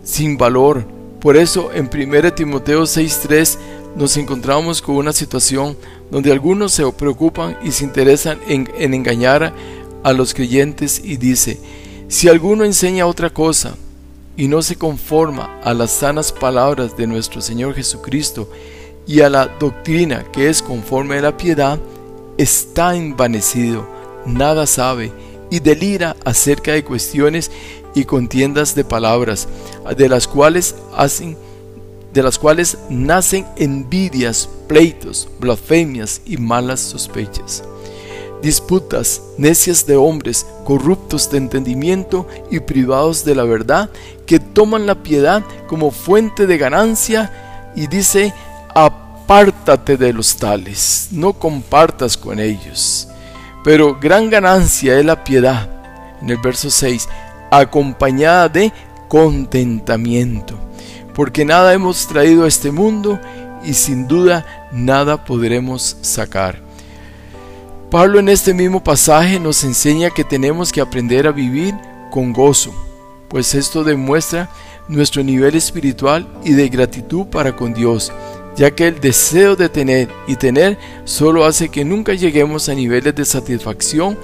sin 0.04 0.38
valor? 0.38 0.84
Por 1.20 1.36
eso 1.36 1.70
en 1.72 1.90
1 1.92 2.34
Timoteo 2.34 2.82
6.3 2.82 3.58
nos 3.96 4.16
encontramos 4.18 4.82
con 4.82 4.96
una 4.96 5.12
situación 5.12 5.76
donde 6.10 6.30
algunos 6.30 6.72
se 6.72 6.84
preocupan 6.92 7.56
y 7.62 7.72
se 7.72 7.84
interesan 7.84 8.38
en, 8.46 8.70
en 8.78 8.94
engañar 8.94 9.54
a 10.02 10.12
los 10.12 10.34
creyentes 10.34 11.00
y 11.02 11.16
dice, 11.16 11.58
si 12.08 12.28
alguno 12.28 12.64
enseña 12.64 13.06
otra 13.06 13.30
cosa 13.30 13.74
y 14.36 14.48
no 14.48 14.60
se 14.62 14.76
conforma 14.76 15.58
a 15.64 15.72
las 15.72 15.90
sanas 15.90 16.30
palabras 16.30 16.96
de 16.96 17.06
nuestro 17.06 17.40
Señor 17.40 17.74
Jesucristo 17.74 18.50
y 19.06 19.22
a 19.22 19.30
la 19.30 19.46
doctrina 19.46 20.24
que 20.30 20.50
es 20.50 20.62
conforme 20.62 21.16
a 21.16 21.22
la 21.22 21.36
piedad, 21.36 21.80
está 22.36 22.94
envanecido, 22.94 23.88
nada 24.26 24.66
sabe 24.66 25.10
y 25.50 25.60
delira 25.60 26.16
acerca 26.24 26.72
de 26.72 26.84
cuestiones 26.84 27.50
y 27.94 28.04
contiendas 28.04 28.74
de 28.74 28.84
palabras, 28.84 29.48
de 29.96 30.08
las 30.08 30.28
cuales 30.28 30.74
hacen 30.94 31.36
de 32.16 32.22
las 32.22 32.38
cuales 32.38 32.78
nacen 32.88 33.44
envidias, 33.56 34.48
pleitos, 34.68 35.28
blasfemias 35.38 36.22
y 36.24 36.38
malas 36.38 36.80
sospechas. 36.80 37.62
Disputas 38.40 39.20
necias 39.36 39.86
de 39.86 39.96
hombres 39.96 40.46
corruptos 40.64 41.30
de 41.30 41.36
entendimiento 41.36 42.26
y 42.50 42.60
privados 42.60 43.22
de 43.22 43.34
la 43.34 43.44
verdad, 43.44 43.90
que 44.24 44.40
toman 44.40 44.86
la 44.86 44.94
piedad 44.94 45.44
como 45.66 45.90
fuente 45.90 46.46
de 46.46 46.56
ganancia 46.56 47.72
y 47.76 47.86
dice, 47.86 48.32
apártate 48.74 49.98
de 49.98 50.14
los 50.14 50.36
tales, 50.36 51.08
no 51.10 51.34
compartas 51.34 52.16
con 52.16 52.40
ellos. 52.40 53.08
Pero 53.62 53.98
gran 54.00 54.30
ganancia 54.30 54.98
es 54.98 55.04
la 55.04 55.22
piedad, 55.22 55.68
en 56.22 56.30
el 56.30 56.38
verso 56.38 56.70
6, 56.70 57.10
acompañada 57.50 58.48
de 58.48 58.72
contentamiento, 59.06 60.58
porque 61.16 61.46
nada 61.46 61.72
hemos 61.72 62.06
traído 62.06 62.44
a 62.44 62.48
este 62.48 62.70
mundo 62.70 63.18
y 63.64 63.72
sin 63.72 64.06
duda 64.06 64.68
nada 64.70 65.24
podremos 65.24 65.96
sacar. 66.02 66.60
Pablo 67.90 68.18
en 68.18 68.28
este 68.28 68.52
mismo 68.52 68.84
pasaje 68.84 69.40
nos 69.40 69.64
enseña 69.64 70.10
que 70.10 70.24
tenemos 70.24 70.70
que 70.70 70.82
aprender 70.82 71.26
a 71.26 71.32
vivir 71.32 71.74
con 72.10 72.34
gozo, 72.34 72.74
pues 73.28 73.54
esto 73.54 73.82
demuestra 73.82 74.50
nuestro 74.88 75.22
nivel 75.24 75.54
espiritual 75.54 76.28
y 76.44 76.52
de 76.52 76.68
gratitud 76.68 77.26
para 77.28 77.56
con 77.56 77.72
Dios, 77.72 78.12
ya 78.54 78.70
que 78.72 78.88
el 78.88 79.00
deseo 79.00 79.56
de 79.56 79.70
tener 79.70 80.10
y 80.26 80.36
tener 80.36 80.76
solo 81.04 81.46
hace 81.46 81.70
que 81.70 81.84
nunca 81.84 82.12
lleguemos 82.12 82.68
a 82.68 82.74
niveles 82.74 83.14
de 83.14 83.24
satisfacción, 83.24 84.18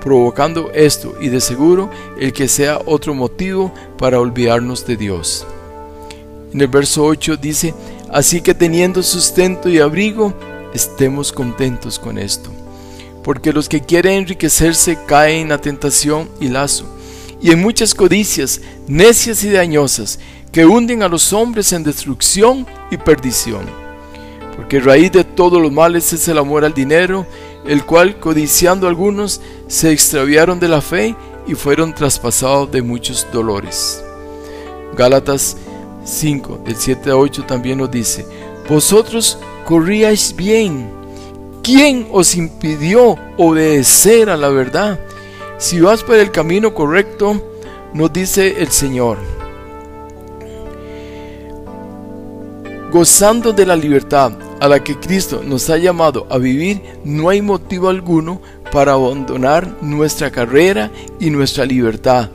provocando 0.00 0.70
esto 0.72 1.14
y 1.20 1.28
de 1.28 1.42
seguro 1.42 1.90
el 2.18 2.32
que 2.32 2.48
sea 2.48 2.80
otro 2.86 3.12
motivo 3.12 3.70
para 3.98 4.18
olvidarnos 4.18 4.86
de 4.86 4.96
Dios. 4.96 5.46
En 6.52 6.60
el 6.60 6.68
verso 6.68 7.04
8 7.04 7.36
dice, 7.36 7.74
así 8.10 8.40
que 8.40 8.54
teniendo 8.54 9.02
sustento 9.02 9.68
y 9.68 9.78
abrigo, 9.78 10.34
estemos 10.72 11.32
contentos 11.32 11.98
con 11.98 12.18
esto 12.18 12.50
porque 13.28 13.52
los 13.52 13.68
que 13.68 13.82
quieren 13.82 14.14
enriquecerse 14.14 14.96
caen 15.06 15.42
en 15.42 15.48
la 15.50 15.58
tentación 15.58 16.30
y 16.40 16.48
lazo, 16.48 16.86
y 17.42 17.50
en 17.50 17.60
muchas 17.60 17.94
codicias 17.94 18.62
necias 18.86 19.44
y 19.44 19.50
dañosas 19.50 20.18
que 20.50 20.64
hunden 20.64 21.02
a 21.02 21.08
los 21.08 21.34
hombres 21.34 21.74
en 21.74 21.84
destrucción 21.84 22.66
y 22.90 22.96
perdición. 22.96 23.66
Porque 24.56 24.80
raíz 24.80 25.12
de 25.12 25.24
todos 25.24 25.60
los 25.60 25.70
males 25.70 26.10
es 26.14 26.26
el 26.28 26.38
amor 26.38 26.64
al 26.64 26.72
dinero, 26.72 27.26
el 27.66 27.84
cual, 27.84 28.18
codiciando 28.18 28.88
algunos, 28.88 29.42
se 29.66 29.92
extraviaron 29.92 30.58
de 30.58 30.68
la 30.68 30.80
fe 30.80 31.14
y 31.46 31.54
fueron 31.54 31.94
traspasados 31.94 32.72
de 32.72 32.80
muchos 32.80 33.26
dolores. 33.30 34.02
Gálatas 34.96 35.58
5, 36.08 36.60
del 36.64 36.76
7 36.76 37.10
a 37.10 37.16
8 37.16 37.44
también 37.44 37.78
nos 37.78 37.90
dice, 37.90 38.26
Vosotros 38.68 39.38
corríais 39.64 40.34
bien, 40.34 40.98
¿Quién 41.62 42.08
os 42.12 42.34
impidió 42.34 43.16
obedecer 43.36 44.30
a 44.30 44.38
la 44.38 44.48
verdad? 44.48 44.98
Si 45.58 45.78
vas 45.80 46.02
por 46.02 46.16
el 46.16 46.30
camino 46.30 46.72
correcto, 46.72 47.42
nos 47.92 48.10
dice 48.10 48.62
el 48.62 48.68
Señor, 48.68 49.18
gozando 52.90 53.52
de 53.52 53.66
la 53.66 53.76
libertad 53.76 54.32
a 54.60 54.66
la 54.66 54.82
que 54.82 54.98
Cristo 54.98 55.42
nos 55.44 55.68
ha 55.68 55.76
llamado 55.76 56.26
a 56.30 56.38
vivir, 56.38 56.80
no 57.04 57.28
hay 57.28 57.42
motivo 57.42 57.90
alguno 57.90 58.40
para 58.72 58.92
abandonar 58.94 59.76
nuestra 59.82 60.30
carrera 60.30 60.90
y 61.20 61.28
nuestra 61.28 61.66
libertad. 61.66 62.30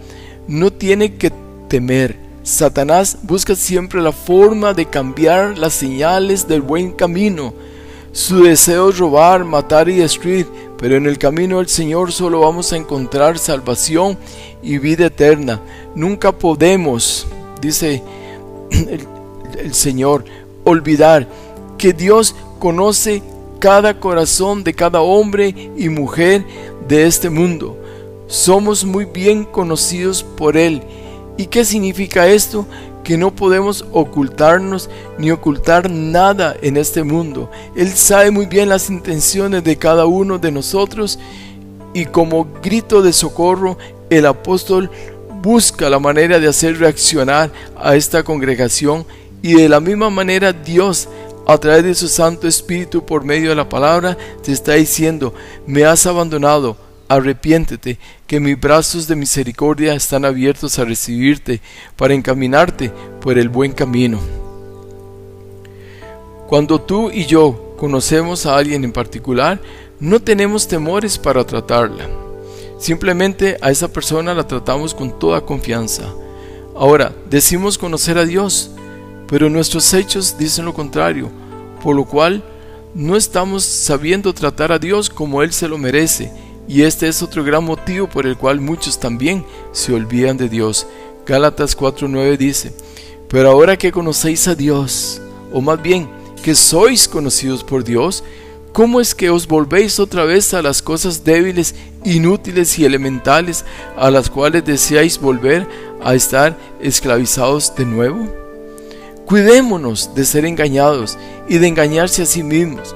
No 0.47 0.71
tiene 0.71 1.15
que 1.15 1.31
temer. 1.69 2.22
Satanás 2.43 3.17
busca 3.23 3.55
siempre 3.55 4.01
la 4.01 4.11
forma 4.11 4.73
de 4.73 4.85
cambiar 4.85 5.57
las 5.57 5.73
señales 5.73 6.47
del 6.47 6.61
buen 6.61 6.91
camino 6.91 7.53
su 8.13 8.43
deseo 8.43 8.89
es 8.89 8.99
robar, 8.99 9.43
matar 9.43 9.89
y 9.89 9.95
destruir, 9.95 10.47
pero 10.77 10.95
en 10.95 11.07
el 11.07 11.17
camino 11.17 11.57
del 11.57 11.67
Señor 11.67 12.11
solo 12.11 12.41
vamos 12.41 12.71
a 12.71 12.77
encontrar 12.77 13.39
salvación 13.39 14.19
y 14.61 14.77
vida 14.77 15.07
eterna. 15.07 15.59
Nunca 15.95 16.31
podemos, 16.31 17.25
dice 17.59 18.03
el, 18.69 19.07
el 19.57 19.73
Señor, 19.73 20.25
olvidar 20.63 21.27
que 21.79 21.91
Dios 21.91 22.35
conoce 22.59 23.23
cada 23.57 23.99
corazón 23.99 24.63
de 24.63 24.75
cada 24.75 25.01
hombre 25.01 25.71
y 25.75 25.89
mujer 25.89 26.45
de 26.87 27.07
este 27.07 27.31
mundo. 27.31 27.79
Somos 28.27 28.85
muy 28.85 29.05
bien 29.05 29.43
conocidos 29.43 30.21
por 30.21 30.55
Él. 30.55 30.83
¿Y 31.37 31.47
qué 31.47 31.65
significa 31.65 32.27
esto? 32.27 32.67
que 33.03 33.17
no 33.17 33.35
podemos 33.35 33.85
ocultarnos 33.91 34.89
ni 35.17 35.29
ocultar 35.29 35.89
nada 35.89 36.55
en 36.61 36.77
este 36.77 37.03
mundo. 37.03 37.51
Él 37.75 37.89
sabe 37.89 38.31
muy 38.31 38.45
bien 38.45 38.69
las 38.69 38.89
intenciones 38.89 39.63
de 39.63 39.77
cada 39.77 40.05
uno 40.05 40.39
de 40.39 40.51
nosotros 40.51 41.19
y 41.93 42.05
como 42.05 42.47
grito 42.63 43.01
de 43.01 43.13
socorro 43.13 43.77
el 44.09 44.25
apóstol 44.25 44.89
busca 45.41 45.89
la 45.89 45.99
manera 45.99 46.39
de 46.39 46.47
hacer 46.47 46.79
reaccionar 46.79 47.51
a 47.77 47.95
esta 47.95 48.23
congregación 48.23 49.05
y 49.41 49.55
de 49.55 49.67
la 49.67 49.79
misma 49.79 50.09
manera 50.09 50.53
Dios 50.53 51.09
a 51.45 51.57
través 51.57 51.83
de 51.83 51.95
su 51.95 52.07
Santo 52.07 52.47
Espíritu 52.47 53.05
por 53.05 53.25
medio 53.25 53.49
de 53.49 53.55
la 53.55 53.67
palabra 53.67 54.17
te 54.41 54.53
está 54.53 54.73
diciendo, 54.73 55.33
me 55.67 55.83
has 55.83 56.05
abandonado, 56.05 56.77
arrepiéntete, 57.09 57.99
que 58.33 58.39
mis 58.39 58.59
brazos 58.59 59.07
de 59.07 59.15
misericordia 59.15 59.93
están 59.93 60.25
abiertos 60.25 60.79
a 60.79 60.85
recibirte 60.85 61.61
para 61.95 62.15
encaminarte 62.15 62.91
por 63.21 63.37
el 63.37 63.47
buen 63.47 63.73
camino. 63.73 64.19
Cuando 66.47 66.81
tú 66.81 67.11
y 67.11 67.27
yo 67.27 67.75
conocemos 67.77 68.47
a 68.47 68.57
alguien 68.57 68.83
en 68.85 68.91
particular, 68.91 69.61
no 69.99 70.19
tenemos 70.19 70.67
temores 70.67 71.19
para 71.19 71.43
tratarla. 71.43 72.09
Simplemente 72.79 73.59
a 73.61 73.69
esa 73.69 73.93
persona 73.93 74.33
la 74.33 74.47
tratamos 74.47 74.95
con 74.95 75.19
toda 75.19 75.41
confianza. 75.41 76.11
Ahora, 76.75 77.13
decimos 77.29 77.77
conocer 77.77 78.17
a 78.17 78.25
Dios, 78.25 78.71
pero 79.27 79.47
nuestros 79.47 79.93
hechos 79.93 80.39
dicen 80.39 80.65
lo 80.65 80.73
contrario, 80.73 81.29
por 81.83 81.95
lo 81.95 82.05
cual 82.05 82.43
no 82.95 83.15
estamos 83.15 83.63
sabiendo 83.63 84.33
tratar 84.33 84.71
a 84.71 84.79
Dios 84.79 85.11
como 85.11 85.43
Él 85.43 85.53
se 85.53 85.67
lo 85.67 85.77
merece 85.77 86.31
Y 86.67 86.83
este 86.83 87.07
es 87.07 87.21
otro 87.21 87.43
gran 87.43 87.63
motivo 87.63 88.07
por 88.07 88.25
el 88.25 88.37
cual 88.37 88.61
muchos 88.61 88.99
también 88.99 89.45
se 89.71 89.93
olvidan 89.93 90.37
de 90.37 90.49
Dios. 90.49 90.87
Gálatas 91.25 91.77
4:9 91.77 92.37
dice, 92.37 92.73
pero 93.27 93.49
ahora 93.49 93.77
que 93.77 93.91
conocéis 93.91 94.47
a 94.47 94.55
Dios, 94.55 95.21
o 95.51 95.61
más 95.61 95.81
bien 95.81 96.07
que 96.43 96.55
sois 96.55 97.07
conocidos 97.07 97.63
por 97.63 97.83
Dios, 97.83 98.23
¿cómo 98.73 99.01
es 99.01 99.15
que 99.15 99.29
os 99.29 99.47
volvéis 99.47 99.99
otra 99.99 100.23
vez 100.25 100.53
a 100.53 100.61
las 100.61 100.81
cosas 100.81 101.23
débiles, 101.23 101.75
inútiles 102.03 102.77
y 102.79 102.85
elementales 102.85 103.65
a 103.97 104.11
las 104.11 104.29
cuales 104.29 104.65
deseáis 104.65 105.19
volver 105.19 105.67
a 106.03 106.15
estar 106.15 106.57
esclavizados 106.81 107.73
de 107.75 107.85
nuevo? 107.85 108.27
Cuidémonos 109.25 110.13
de 110.13 110.25
ser 110.25 110.45
engañados 110.45 111.17
y 111.47 111.57
de 111.57 111.67
engañarse 111.67 112.23
a 112.23 112.25
sí 112.25 112.43
mismos. 112.43 112.93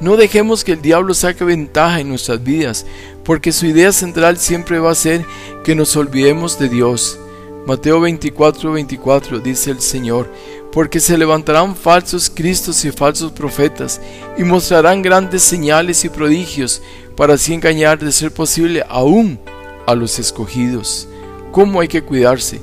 No 0.00 0.16
dejemos 0.16 0.62
que 0.62 0.72
el 0.72 0.82
diablo 0.82 1.12
saque 1.12 1.44
ventaja 1.44 2.00
en 2.00 2.08
nuestras 2.08 2.42
vidas, 2.42 2.86
porque 3.24 3.50
su 3.50 3.66
idea 3.66 3.92
central 3.92 4.36
siempre 4.36 4.78
va 4.78 4.92
a 4.92 4.94
ser 4.94 5.24
que 5.64 5.74
nos 5.74 5.96
olvidemos 5.96 6.58
de 6.58 6.68
Dios. 6.68 7.18
Mateo 7.66 8.00
24, 8.00 8.72
24 8.72 9.40
dice 9.40 9.72
el 9.72 9.80
Señor, 9.80 10.30
porque 10.72 11.00
se 11.00 11.18
levantarán 11.18 11.74
falsos 11.74 12.30
cristos 12.30 12.84
y 12.84 12.92
falsos 12.92 13.32
profetas, 13.32 14.00
y 14.38 14.44
mostrarán 14.44 15.02
grandes 15.02 15.42
señales 15.42 16.04
y 16.04 16.08
prodigios, 16.08 16.80
para 17.16 17.34
así 17.34 17.52
engañar 17.52 17.98
de 17.98 18.12
ser 18.12 18.32
posible 18.32 18.84
aún 18.88 19.40
a 19.86 19.96
los 19.96 20.20
escogidos. 20.20 21.08
¿Cómo 21.50 21.80
hay 21.80 21.88
que 21.88 22.02
cuidarse? 22.02 22.60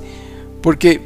Porque 0.61 1.01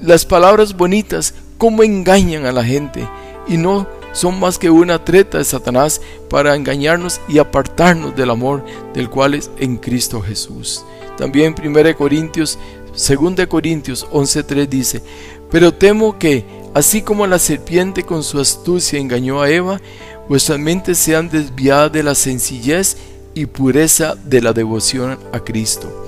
las 0.00 0.24
palabras 0.24 0.74
bonitas, 0.74 1.34
¿cómo 1.58 1.82
engañan 1.82 2.46
a 2.46 2.52
la 2.52 2.64
gente? 2.64 3.06
Y 3.46 3.58
no 3.58 3.86
son 4.12 4.38
más 4.38 4.58
que 4.58 4.70
una 4.70 5.04
treta 5.04 5.38
de 5.38 5.44
Satanás 5.44 6.00
para 6.28 6.54
engañarnos 6.54 7.20
y 7.28 7.38
apartarnos 7.38 8.14
del 8.14 8.30
amor 8.30 8.64
del 8.94 9.10
cual 9.10 9.34
es 9.34 9.50
en 9.58 9.76
Cristo 9.76 10.20
Jesús. 10.20 10.84
También 11.16 11.54
1 11.62 11.96
Corintios 11.96 12.58
2 12.92 13.46
Corintios 13.46 14.06
11:3 14.10 14.68
dice, 14.68 15.02
pero 15.50 15.72
temo 15.72 16.18
que, 16.18 16.44
así 16.74 17.02
como 17.02 17.26
la 17.26 17.38
serpiente 17.38 18.04
con 18.04 18.22
su 18.22 18.38
astucia 18.38 18.98
engañó 18.98 19.40
a 19.40 19.50
Eva, 19.50 19.80
vuestras 20.28 20.58
mentes 20.58 20.98
sean 20.98 21.28
desviadas 21.30 21.92
de 21.92 22.02
la 22.02 22.14
sencillez 22.14 22.96
y 23.34 23.46
pureza 23.46 24.14
de 24.24 24.42
la 24.42 24.52
devoción 24.52 25.18
a 25.32 25.40
Cristo. 25.40 26.06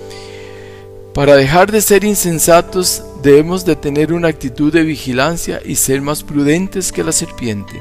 Para 1.15 1.37
dejar 1.37 1.71
de 1.71 1.81
ser 1.81 2.05
insensatos 2.05 3.03
debemos 3.23 3.65
de 3.65 3.77
tener 3.77 4.13
una 4.13 4.29
actitud 4.29 4.73
de 4.73 4.83
vigilancia 4.83 5.61
y 5.65 5.77
ser 5.77 6.03
más 6.03 6.23
prudentes 6.23 6.93
que 6.93 7.05
la 7.05 7.13
serpiente 7.13 7.81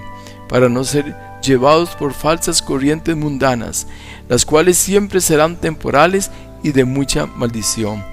para 0.53 0.69
no 0.69 0.83
ser 0.83 1.15
llevados 1.41 1.95
por 1.95 2.13
falsas 2.13 2.61
corrientes 2.61 3.15
mundanas, 3.15 3.87
las 4.29 4.45
cuales 4.45 4.77
siempre 4.77 5.19
serán 5.19 5.55
temporales 5.55 6.29
y 6.61 6.73
de 6.73 6.85
mucha 6.85 7.25
maldición. 7.25 8.05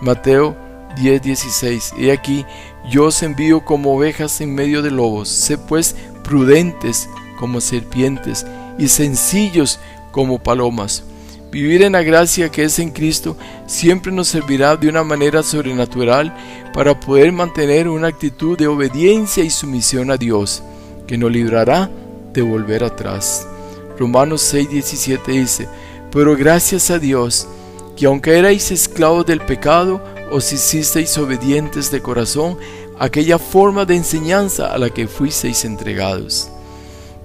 Mateo 0.00 0.56
10:16 0.96 1.92
He 1.98 2.12
aquí, 2.12 2.46
yo 2.88 3.06
os 3.06 3.20
envío 3.24 3.64
como 3.64 3.96
ovejas 3.96 4.40
en 4.40 4.54
medio 4.54 4.80
de 4.80 4.92
lobos, 4.92 5.28
sé 5.28 5.58
pues 5.58 5.96
prudentes 6.22 7.08
como 7.36 7.60
serpientes 7.60 8.46
y 8.78 8.86
sencillos 8.86 9.80
como 10.12 10.40
palomas. 10.40 11.02
Vivir 11.50 11.82
en 11.82 11.94
la 11.94 12.04
gracia 12.04 12.48
que 12.48 12.62
es 12.62 12.78
en 12.78 12.90
Cristo 12.90 13.36
siempre 13.66 14.12
nos 14.12 14.28
servirá 14.28 14.76
de 14.76 14.88
una 14.88 15.02
manera 15.02 15.42
sobrenatural 15.42 16.32
para 16.74 17.00
poder 17.00 17.32
mantener 17.32 17.88
una 17.88 18.06
actitud 18.06 18.56
de 18.56 18.68
obediencia 18.68 19.42
y 19.42 19.50
sumisión 19.50 20.12
a 20.12 20.16
Dios 20.16 20.62
que 21.12 21.18
nos 21.18 21.30
librará 21.30 21.90
de 22.32 22.40
volver 22.40 22.82
atrás. 22.82 23.46
Romanos 23.98 24.50
6:17 24.54 25.26
dice, 25.26 25.68
pero 26.10 26.34
gracias 26.34 26.90
a 26.90 26.98
Dios, 26.98 27.46
que 27.94 28.06
aunque 28.06 28.38
erais 28.38 28.70
esclavos 28.70 29.26
del 29.26 29.42
pecado, 29.42 30.02
os 30.30 30.50
hicisteis 30.54 31.18
obedientes 31.18 31.90
de 31.90 32.00
corazón 32.00 32.56
aquella 32.98 33.38
forma 33.38 33.84
de 33.84 33.96
enseñanza 33.96 34.72
a 34.72 34.78
la 34.78 34.88
que 34.88 35.06
fuisteis 35.06 35.66
entregados. 35.66 36.48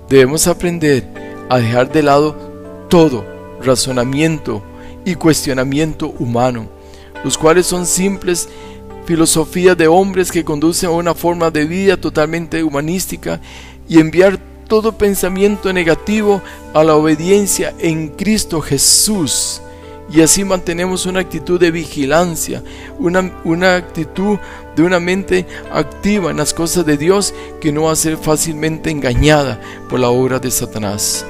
Debemos 0.09 0.47
aprender 0.47 1.07
a 1.47 1.57
dejar 1.59 1.89
de 1.89 2.03
lado 2.03 2.35
todo 2.89 3.23
razonamiento 3.63 4.61
y 5.05 5.15
cuestionamiento 5.15 6.13
humano, 6.19 6.67
los 7.23 7.37
cuales 7.37 7.65
son 7.65 7.85
simples 7.85 8.49
filosofía 9.05 9.73
de 9.73 9.87
hombres 9.87 10.29
que 10.29 10.43
conducen 10.43 10.89
a 10.89 10.91
una 10.91 11.15
forma 11.15 11.49
de 11.49 11.63
vida 11.63 11.95
totalmente 11.95 12.61
humanística 12.61 13.39
y 13.87 13.99
enviar 13.99 14.39
todo 14.67 14.97
pensamiento 14.97 15.71
negativo 15.71 16.41
a 16.73 16.83
la 16.83 16.95
obediencia 16.95 17.73
en 17.79 18.09
Cristo 18.09 18.61
Jesús. 18.61 19.61
Y 20.09 20.21
así 20.21 20.45
mantenemos 20.45 21.05
una 21.05 21.19
actitud 21.19 21.59
de 21.59 21.69
vigilancia, 21.69 22.63
una, 22.97 23.31
una, 23.43 23.75
actitud 23.75 24.37
de 24.75 24.83
una 24.83 24.99
mente 25.01 25.45
activa 25.71 26.31
en 26.31 26.37
las 26.37 26.53
cosas 26.53 26.85
de 26.85 26.97
Dios 26.97 27.33
que 27.59 27.73
no 27.73 27.83
va 27.83 27.91
a 27.91 27.97
ser 27.97 28.15
fácilmente 28.15 28.89
engañada 28.89 29.59
por 29.89 29.99
la 29.99 30.09
obra 30.09 30.39
de 30.39 30.49
Satanás. 30.49 31.25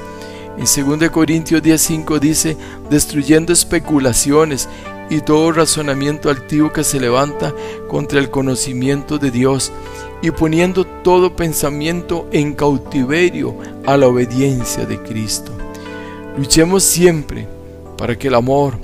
En 0.58 1.00
2 1.00 1.10
Corintios 1.10 1.62
10:5 1.62 2.20
dice, 2.20 2.58
destruyendo 2.90 3.52
especulaciones 3.52 4.70
y 5.10 5.22
todo 5.22 5.52
razonamiento 5.52 6.30
altivo 6.30 6.72
que 6.72 6.84
se 6.84 7.00
levanta 7.00 7.54
contra 7.88 8.20
el 8.20 8.30
conocimiento 8.30 9.18
de 9.18 9.32
Dios 9.32 9.72
y 10.22 10.32
poniendo 10.32 10.86
todo 10.86 11.36
pensamiento 11.36 12.28
en 12.32 12.54
cautiverio 12.54 13.56
a 13.86 13.98
la 13.98 14.08
obediencia 14.08 14.86
de 14.86 15.02
Cristo. 15.02 15.52
Luchemos 16.38 16.84
siempre 16.84 17.48
para 17.98 18.18
que 18.18 18.28
el 18.28 18.36
amor 18.36 18.78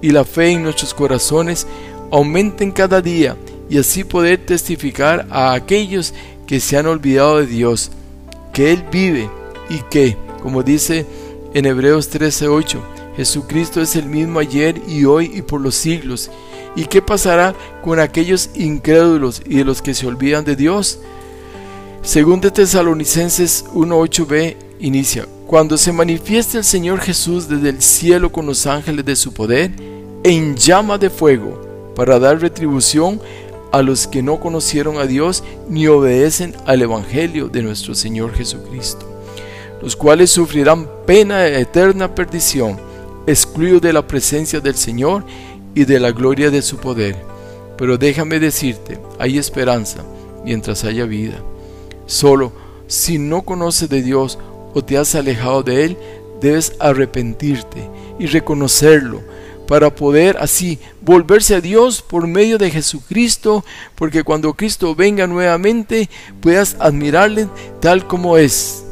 y 0.00 0.10
la 0.10 0.24
fe 0.24 0.50
en 0.50 0.62
nuestros 0.62 0.94
corazones 0.94 1.66
aumenten 2.10 2.70
cada 2.70 3.00
día 3.00 3.36
y 3.68 3.78
así 3.78 4.04
poder 4.04 4.44
testificar 4.46 5.26
a 5.30 5.52
aquellos 5.52 6.14
que 6.46 6.60
se 6.60 6.76
han 6.76 6.86
olvidado 6.86 7.38
de 7.38 7.46
Dios, 7.46 7.90
que 8.52 8.72
Él 8.72 8.84
vive 8.90 9.28
y 9.68 9.78
que, 9.90 10.16
como 10.42 10.62
dice 10.62 11.04
en 11.54 11.66
Hebreos 11.66 12.10
13:8, 12.10 12.95
Jesucristo 13.16 13.80
es 13.80 13.96
el 13.96 14.06
mismo 14.06 14.38
ayer 14.38 14.80
y 14.86 15.06
hoy 15.06 15.30
y 15.34 15.42
por 15.42 15.60
los 15.60 15.74
siglos. 15.74 16.30
¿Y 16.76 16.84
qué 16.84 17.00
pasará 17.00 17.54
con 17.82 17.98
aquellos 17.98 18.50
incrédulos 18.54 19.42
y 19.46 19.56
de 19.56 19.64
los 19.64 19.80
que 19.80 19.94
se 19.94 20.06
olvidan 20.06 20.44
de 20.44 20.54
Dios? 20.54 21.00
Según 22.02 22.40
de 22.42 22.50
Tesalonicenses 22.50 23.64
1.8b 23.74 24.56
inicia, 24.80 25.26
cuando 25.46 25.78
se 25.78 25.92
manifieste 25.92 26.58
el 26.58 26.64
Señor 26.64 27.00
Jesús 27.00 27.48
desde 27.48 27.70
el 27.70 27.80
cielo 27.80 28.30
con 28.30 28.44
los 28.44 28.66
ángeles 28.66 29.04
de 29.06 29.16
su 29.16 29.32
poder, 29.32 29.70
en 30.22 30.54
llama 30.54 30.98
de 30.98 31.08
fuego, 31.08 31.94
para 31.96 32.18
dar 32.18 32.40
retribución 32.40 33.20
a 33.72 33.80
los 33.80 34.06
que 34.06 34.22
no 34.22 34.38
conocieron 34.38 34.98
a 34.98 35.06
Dios 35.06 35.42
ni 35.68 35.86
obedecen 35.86 36.54
al 36.66 36.82
Evangelio 36.82 37.48
de 37.48 37.62
nuestro 37.62 37.94
Señor 37.94 38.34
Jesucristo, 38.34 39.08
los 39.80 39.96
cuales 39.96 40.30
sufrirán 40.30 40.88
pena 41.06 41.38
de 41.38 41.60
eterna 41.60 42.14
perdición 42.14 42.85
excluido 43.26 43.80
de 43.80 43.92
la 43.92 44.06
presencia 44.06 44.60
del 44.60 44.74
Señor 44.74 45.24
y 45.74 45.84
de 45.84 46.00
la 46.00 46.12
gloria 46.12 46.50
de 46.50 46.62
su 46.62 46.78
poder. 46.78 47.16
Pero 47.76 47.98
déjame 47.98 48.38
decirte, 48.38 48.98
hay 49.18 49.38
esperanza 49.38 50.04
mientras 50.44 50.84
haya 50.84 51.04
vida. 51.04 51.42
Solo 52.06 52.52
si 52.86 53.18
no 53.18 53.42
conoces 53.42 53.88
de 53.88 54.02
Dios 54.02 54.38
o 54.74 54.82
te 54.84 54.96
has 54.96 55.14
alejado 55.14 55.62
de 55.62 55.84
Él, 55.84 55.98
debes 56.40 56.74
arrepentirte 56.78 57.88
y 58.18 58.26
reconocerlo 58.26 59.22
para 59.66 59.94
poder 59.94 60.36
así 60.38 60.78
volverse 61.02 61.56
a 61.56 61.60
Dios 61.60 62.00
por 62.02 62.26
medio 62.26 62.56
de 62.56 62.70
Jesucristo, 62.70 63.64
porque 63.96 64.22
cuando 64.22 64.54
Cristo 64.54 64.94
venga 64.94 65.26
nuevamente 65.26 66.08
puedas 66.40 66.76
admirarle 66.78 67.48
tal 67.80 68.06
como 68.06 68.36
es. 68.36 68.84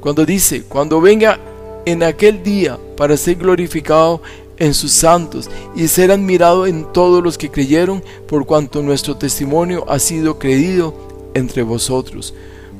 Cuando 0.00 0.26
dice, 0.26 0.64
cuando 0.64 1.00
venga 1.00 1.38
en 1.86 2.02
aquel 2.02 2.42
día 2.42 2.78
para 2.96 3.16
ser 3.16 3.36
glorificado 3.36 4.22
en 4.58 4.74
sus 4.74 4.92
santos 4.92 5.50
y 5.74 5.88
ser 5.88 6.12
admirado 6.12 6.66
en 6.66 6.84
todos 6.92 7.22
los 7.22 7.36
que 7.38 7.50
creyeron, 7.50 8.02
por 8.28 8.46
cuanto 8.46 8.82
nuestro 8.82 9.16
testimonio 9.16 9.84
ha 9.88 9.98
sido 9.98 10.38
creído 10.38 10.94
entre 11.34 11.62
vosotros. 11.62 12.34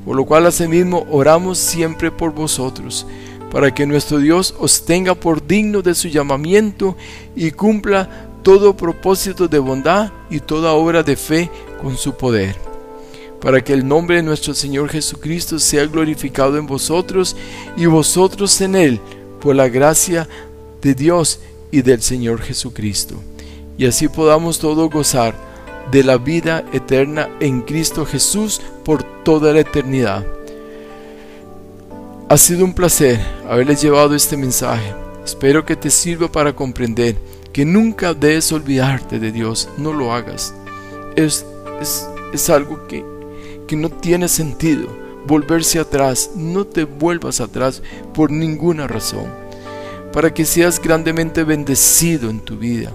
Por 0.05 0.17
lo 0.17 0.25
cual 0.25 0.47
asimismo 0.47 1.07
oramos 1.11 1.59
siempre 1.59 2.11
por 2.11 2.33
vosotros, 2.33 3.07
para 3.51 3.75
que 3.75 3.87
nuestro 3.87 4.19
Dios 4.19 4.55
os 4.59 4.85
tenga 4.85 5.15
por 5.15 5.47
digno 5.47 5.83
de 5.83 5.95
su 5.95 6.09
llamamiento 6.09 6.97
y 7.37 7.51
cumpla 7.51 8.29
todo 8.43 8.77
propósito 8.77 9.49
de 9.49 9.59
bondad 9.59 10.11
y 10.31 10.41
toda 10.41 10.73
obra 10.73 11.03
de 11.03 11.17
fe 11.17 11.51
con 11.81 11.97
su 11.97 12.15
poder 12.15 12.72
para 13.43 13.63
que 13.63 13.75
el 13.75 13.87
nombre 13.87 14.17
de 14.17 14.23
nuestro 14.23 14.55
Señor 14.55 14.89
Jesucristo 14.89 15.59
sea 15.59 15.85
glorificado 15.87 16.57
en 16.57 16.67
vosotros 16.67 17.37
y 17.77 17.87
vosotros 17.87 18.59
en 18.61 18.77
Él, 18.77 19.01
por 19.41 19.55
la 19.57 19.69
gracia 19.69 20.29
de 20.81 20.95
Dios 20.95 21.41
y 21.71 21.83
del 21.83 22.01
Señor 22.01 22.41
Jesucristo. 22.41 23.17
Y 23.77 23.87
así 23.87 24.09
podamos 24.09 24.59
todos 24.59 24.91
gozar 24.91 25.35
de 25.91 26.05
la 26.05 26.17
vida 26.17 26.65
eterna 26.73 27.29
en 27.41 27.63
Cristo 27.63 28.07
Jesús 28.07 28.61
por 28.85 29.03
toda 29.25 29.53
la 29.53 29.61
eternidad. 29.61 30.25
Ha 32.29 32.37
sido 32.39 32.65
un 32.65 32.73
placer 32.73 33.21
haberles 33.47 33.83
llevado 33.83 34.15
este 34.15 34.39
mensaje 34.39 35.03
Espero 35.25 35.65
que 35.65 35.77
te 35.77 35.91
sirva 35.91 36.31
para 36.31 36.53
comprender 36.55 37.17
que 37.53 37.65
nunca 37.65 38.13
debes 38.13 38.51
olvidarte 38.51 39.19
de 39.21 39.31
Dios, 39.31 39.69
no 39.79 39.93
lo 39.93 40.13
hagas. 40.13 40.55
Es, 41.15 41.47
es, 41.81 42.09
es 42.33 42.51
algo 42.51 42.87
que, 42.89 43.05
que 43.67 43.77
no 43.77 43.89
tiene 43.89 44.29
sentido. 44.29 44.89
Volverse 45.27 45.79
atrás, 45.79 46.31
no 46.35 46.67
te 46.67 46.85
vuelvas 46.85 47.41
atrás 47.41 47.83
por 48.13 48.31
ninguna 48.31 48.87
razón. 48.87 49.27
Para 50.13 50.35
que 50.35 50.45
seas 50.45 50.81
grandemente 50.81 51.45
bendecido 51.45 52.29
en 52.29 52.41
tu 52.41 52.57
vida. 52.57 52.93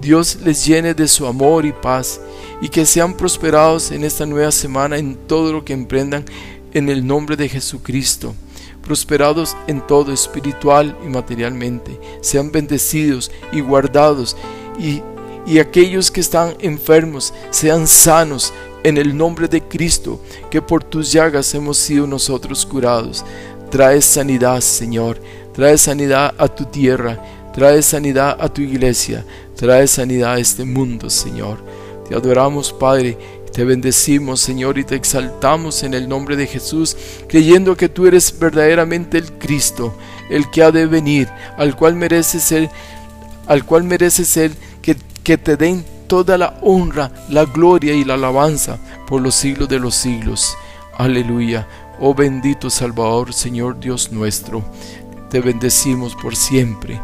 Dios 0.00 0.38
les 0.44 0.64
llene 0.64 0.94
de 0.94 1.08
su 1.08 1.26
amor 1.26 1.66
y 1.66 1.72
paz 1.72 2.20
y 2.60 2.68
que 2.68 2.86
sean 2.86 3.16
prosperados 3.16 3.90
en 3.90 4.04
esta 4.04 4.26
nueva 4.26 4.52
semana 4.52 4.98
en 4.98 5.16
todo 5.16 5.52
lo 5.52 5.64
que 5.64 5.72
emprendan 5.72 6.24
en 6.72 6.88
el 6.88 7.06
nombre 7.06 7.36
de 7.36 7.48
Jesucristo 7.48 8.34
prosperados 8.84 9.56
en 9.66 9.80
todo 9.86 10.12
espiritual 10.12 10.96
y 11.04 11.08
materialmente, 11.08 11.98
sean 12.20 12.52
bendecidos 12.52 13.30
y 13.52 13.60
guardados 13.60 14.36
y, 14.78 15.02
y 15.46 15.58
aquellos 15.58 16.10
que 16.10 16.20
están 16.20 16.54
enfermos 16.60 17.32
sean 17.50 17.86
sanos 17.86 18.52
en 18.84 18.98
el 18.98 19.16
nombre 19.16 19.48
de 19.48 19.62
Cristo, 19.62 20.20
que 20.50 20.62
por 20.62 20.84
tus 20.84 21.10
llagas 21.10 21.52
hemos 21.54 21.78
sido 21.78 22.06
nosotros 22.06 22.64
curados. 22.64 23.24
Trae 23.70 24.00
sanidad, 24.00 24.60
Señor, 24.60 25.20
trae 25.52 25.76
sanidad 25.78 26.34
a 26.38 26.46
tu 26.46 26.66
tierra, 26.66 27.18
trae 27.52 27.82
sanidad 27.82 28.36
a 28.38 28.48
tu 28.48 28.60
iglesia, 28.60 29.24
trae 29.56 29.88
sanidad 29.88 30.34
a 30.34 30.38
este 30.38 30.64
mundo, 30.64 31.10
Señor. 31.10 31.58
Te 32.08 32.14
adoramos, 32.14 32.72
Padre, 32.72 33.16
te 33.52 33.64
bendecimos, 33.64 34.40
Señor, 34.40 34.78
y 34.78 34.84
te 34.84 34.96
exaltamos 34.96 35.82
en 35.82 35.94
el 35.94 36.06
nombre 36.06 36.36
de 36.36 36.46
Jesús, 36.46 36.96
creyendo 37.26 37.76
que 37.76 37.88
tú 37.88 38.06
eres 38.06 38.38
verdaderamente 38.38 39.16
el 39.16 39.32
Cristo, 39.32 39.96
el 40.28 40.50
que 40.50 40.62
ha 40.62 40.70
de 40.70 40.86
venir, 40.86 41.28
al 41.56 41.74
cual 41.74 41.94
merece 41.94 42.38
ser, 42.38 42.68
al 43.46 43.64
cual 43.64 43.84
merece 43.84 44.24
ser 44.26 44.50
que, 44.82 44.96
que 45.22 45.38
te 45.38 45.56
den 45.56 45.93
toda 46.14 46.38
la 46.38 46.54
honra, 46.62 47.10
la 47.28 47.44
gloria 47.44 47.92
y 47.92 48.04
la 48.04 48.14
alabanza 48.14 48.78
por 49.08 49.20
los 49.20 49.34
siglos 49.34 49.68
de 49.68 49.80
los 49.80 49.96
siglos. 49.96 50.56
Aleluya. 50.96 51.66
Oh 51.98 52.14
bendito 52.14 52.70
Salvador, 52.70 53.32
Señor 53.32 53.80
Dios 53.80 54.12
nuestro, 54.12 54.62
te 55.28 55.40
bendecimos 55.40 56.14
por 56.14 56.36
siempre. 56.36 57.00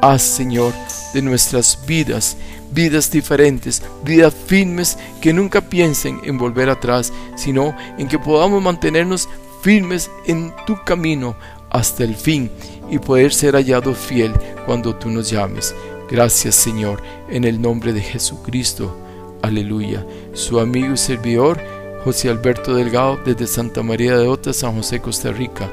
Haz, 0.00 0.22
Señor, 0.22 0.72
de 1.12 1.22
nuestras 1.22 1.84
vidas 1.84 2.36
vidas 2.70 3.10
diferentes, 3.10 3.82
vidas 4.04 4.32
firmes 4.32 4.98
que 5.20 5.32
nunca 5.32 5.60
piensen 5.60 6.20
en 6.22 6.38
volver 6.38 6.70
atrás, 6.70 7.12
sino 7.34 7.76
en 7.98 8.06
que 8.06 8.20
podamos 8.20 8.62
mantenernos 8.62 9.28
firmes 9.62 10.08
en 10.26 10.54
tu 10.64 10.76
camino 10.84 11.34
hasta 11.70 12.04
el 12.04 12.14
fin 12.14 12.52
y 12.88 13.00
poder 13.00 13.32
ser 13.32 13.56
hallado 13.56 13.94
fiel 13.94 14.32
cuando 14.64 14.94
tú 14.94 15.10
nos 15.10 15.28
llames. 15.28 15.74
Gracias 16.10 16.54
Señor, 16.54 17.02
en 17.28 17.44
el 17.44 17.60
nombre 17.60 17.92
de 17.92 18.00
Jesucristo. 18.00 18.96
Aleluya. 19.42 20.06
Su 20.32 20.58
amigo 20.58 20.94
y 20.94 20.96
servidor, 20.96 21.60
José 22.04 22.30
Alberto 22.30 22.74
Delgado, 22.74 23.18
desde 23.24 23.46
Santa 23.46 23.82
María 23.82 24.16
de 24.16 24.26
Ota, 24.26 24.52
San 24.52 24.74
José, 24.76 25.00
Costa 25.00 25.32
Rica. 25.32 25.70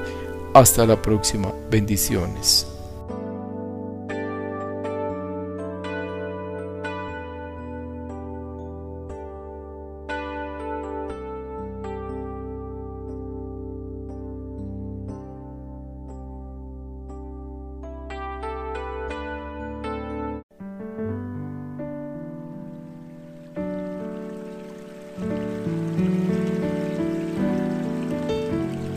Hasta 0.54 0.86
la 0.86 1.02
próxima. 1.02 1.54
Bendiciones. 1.70 2.71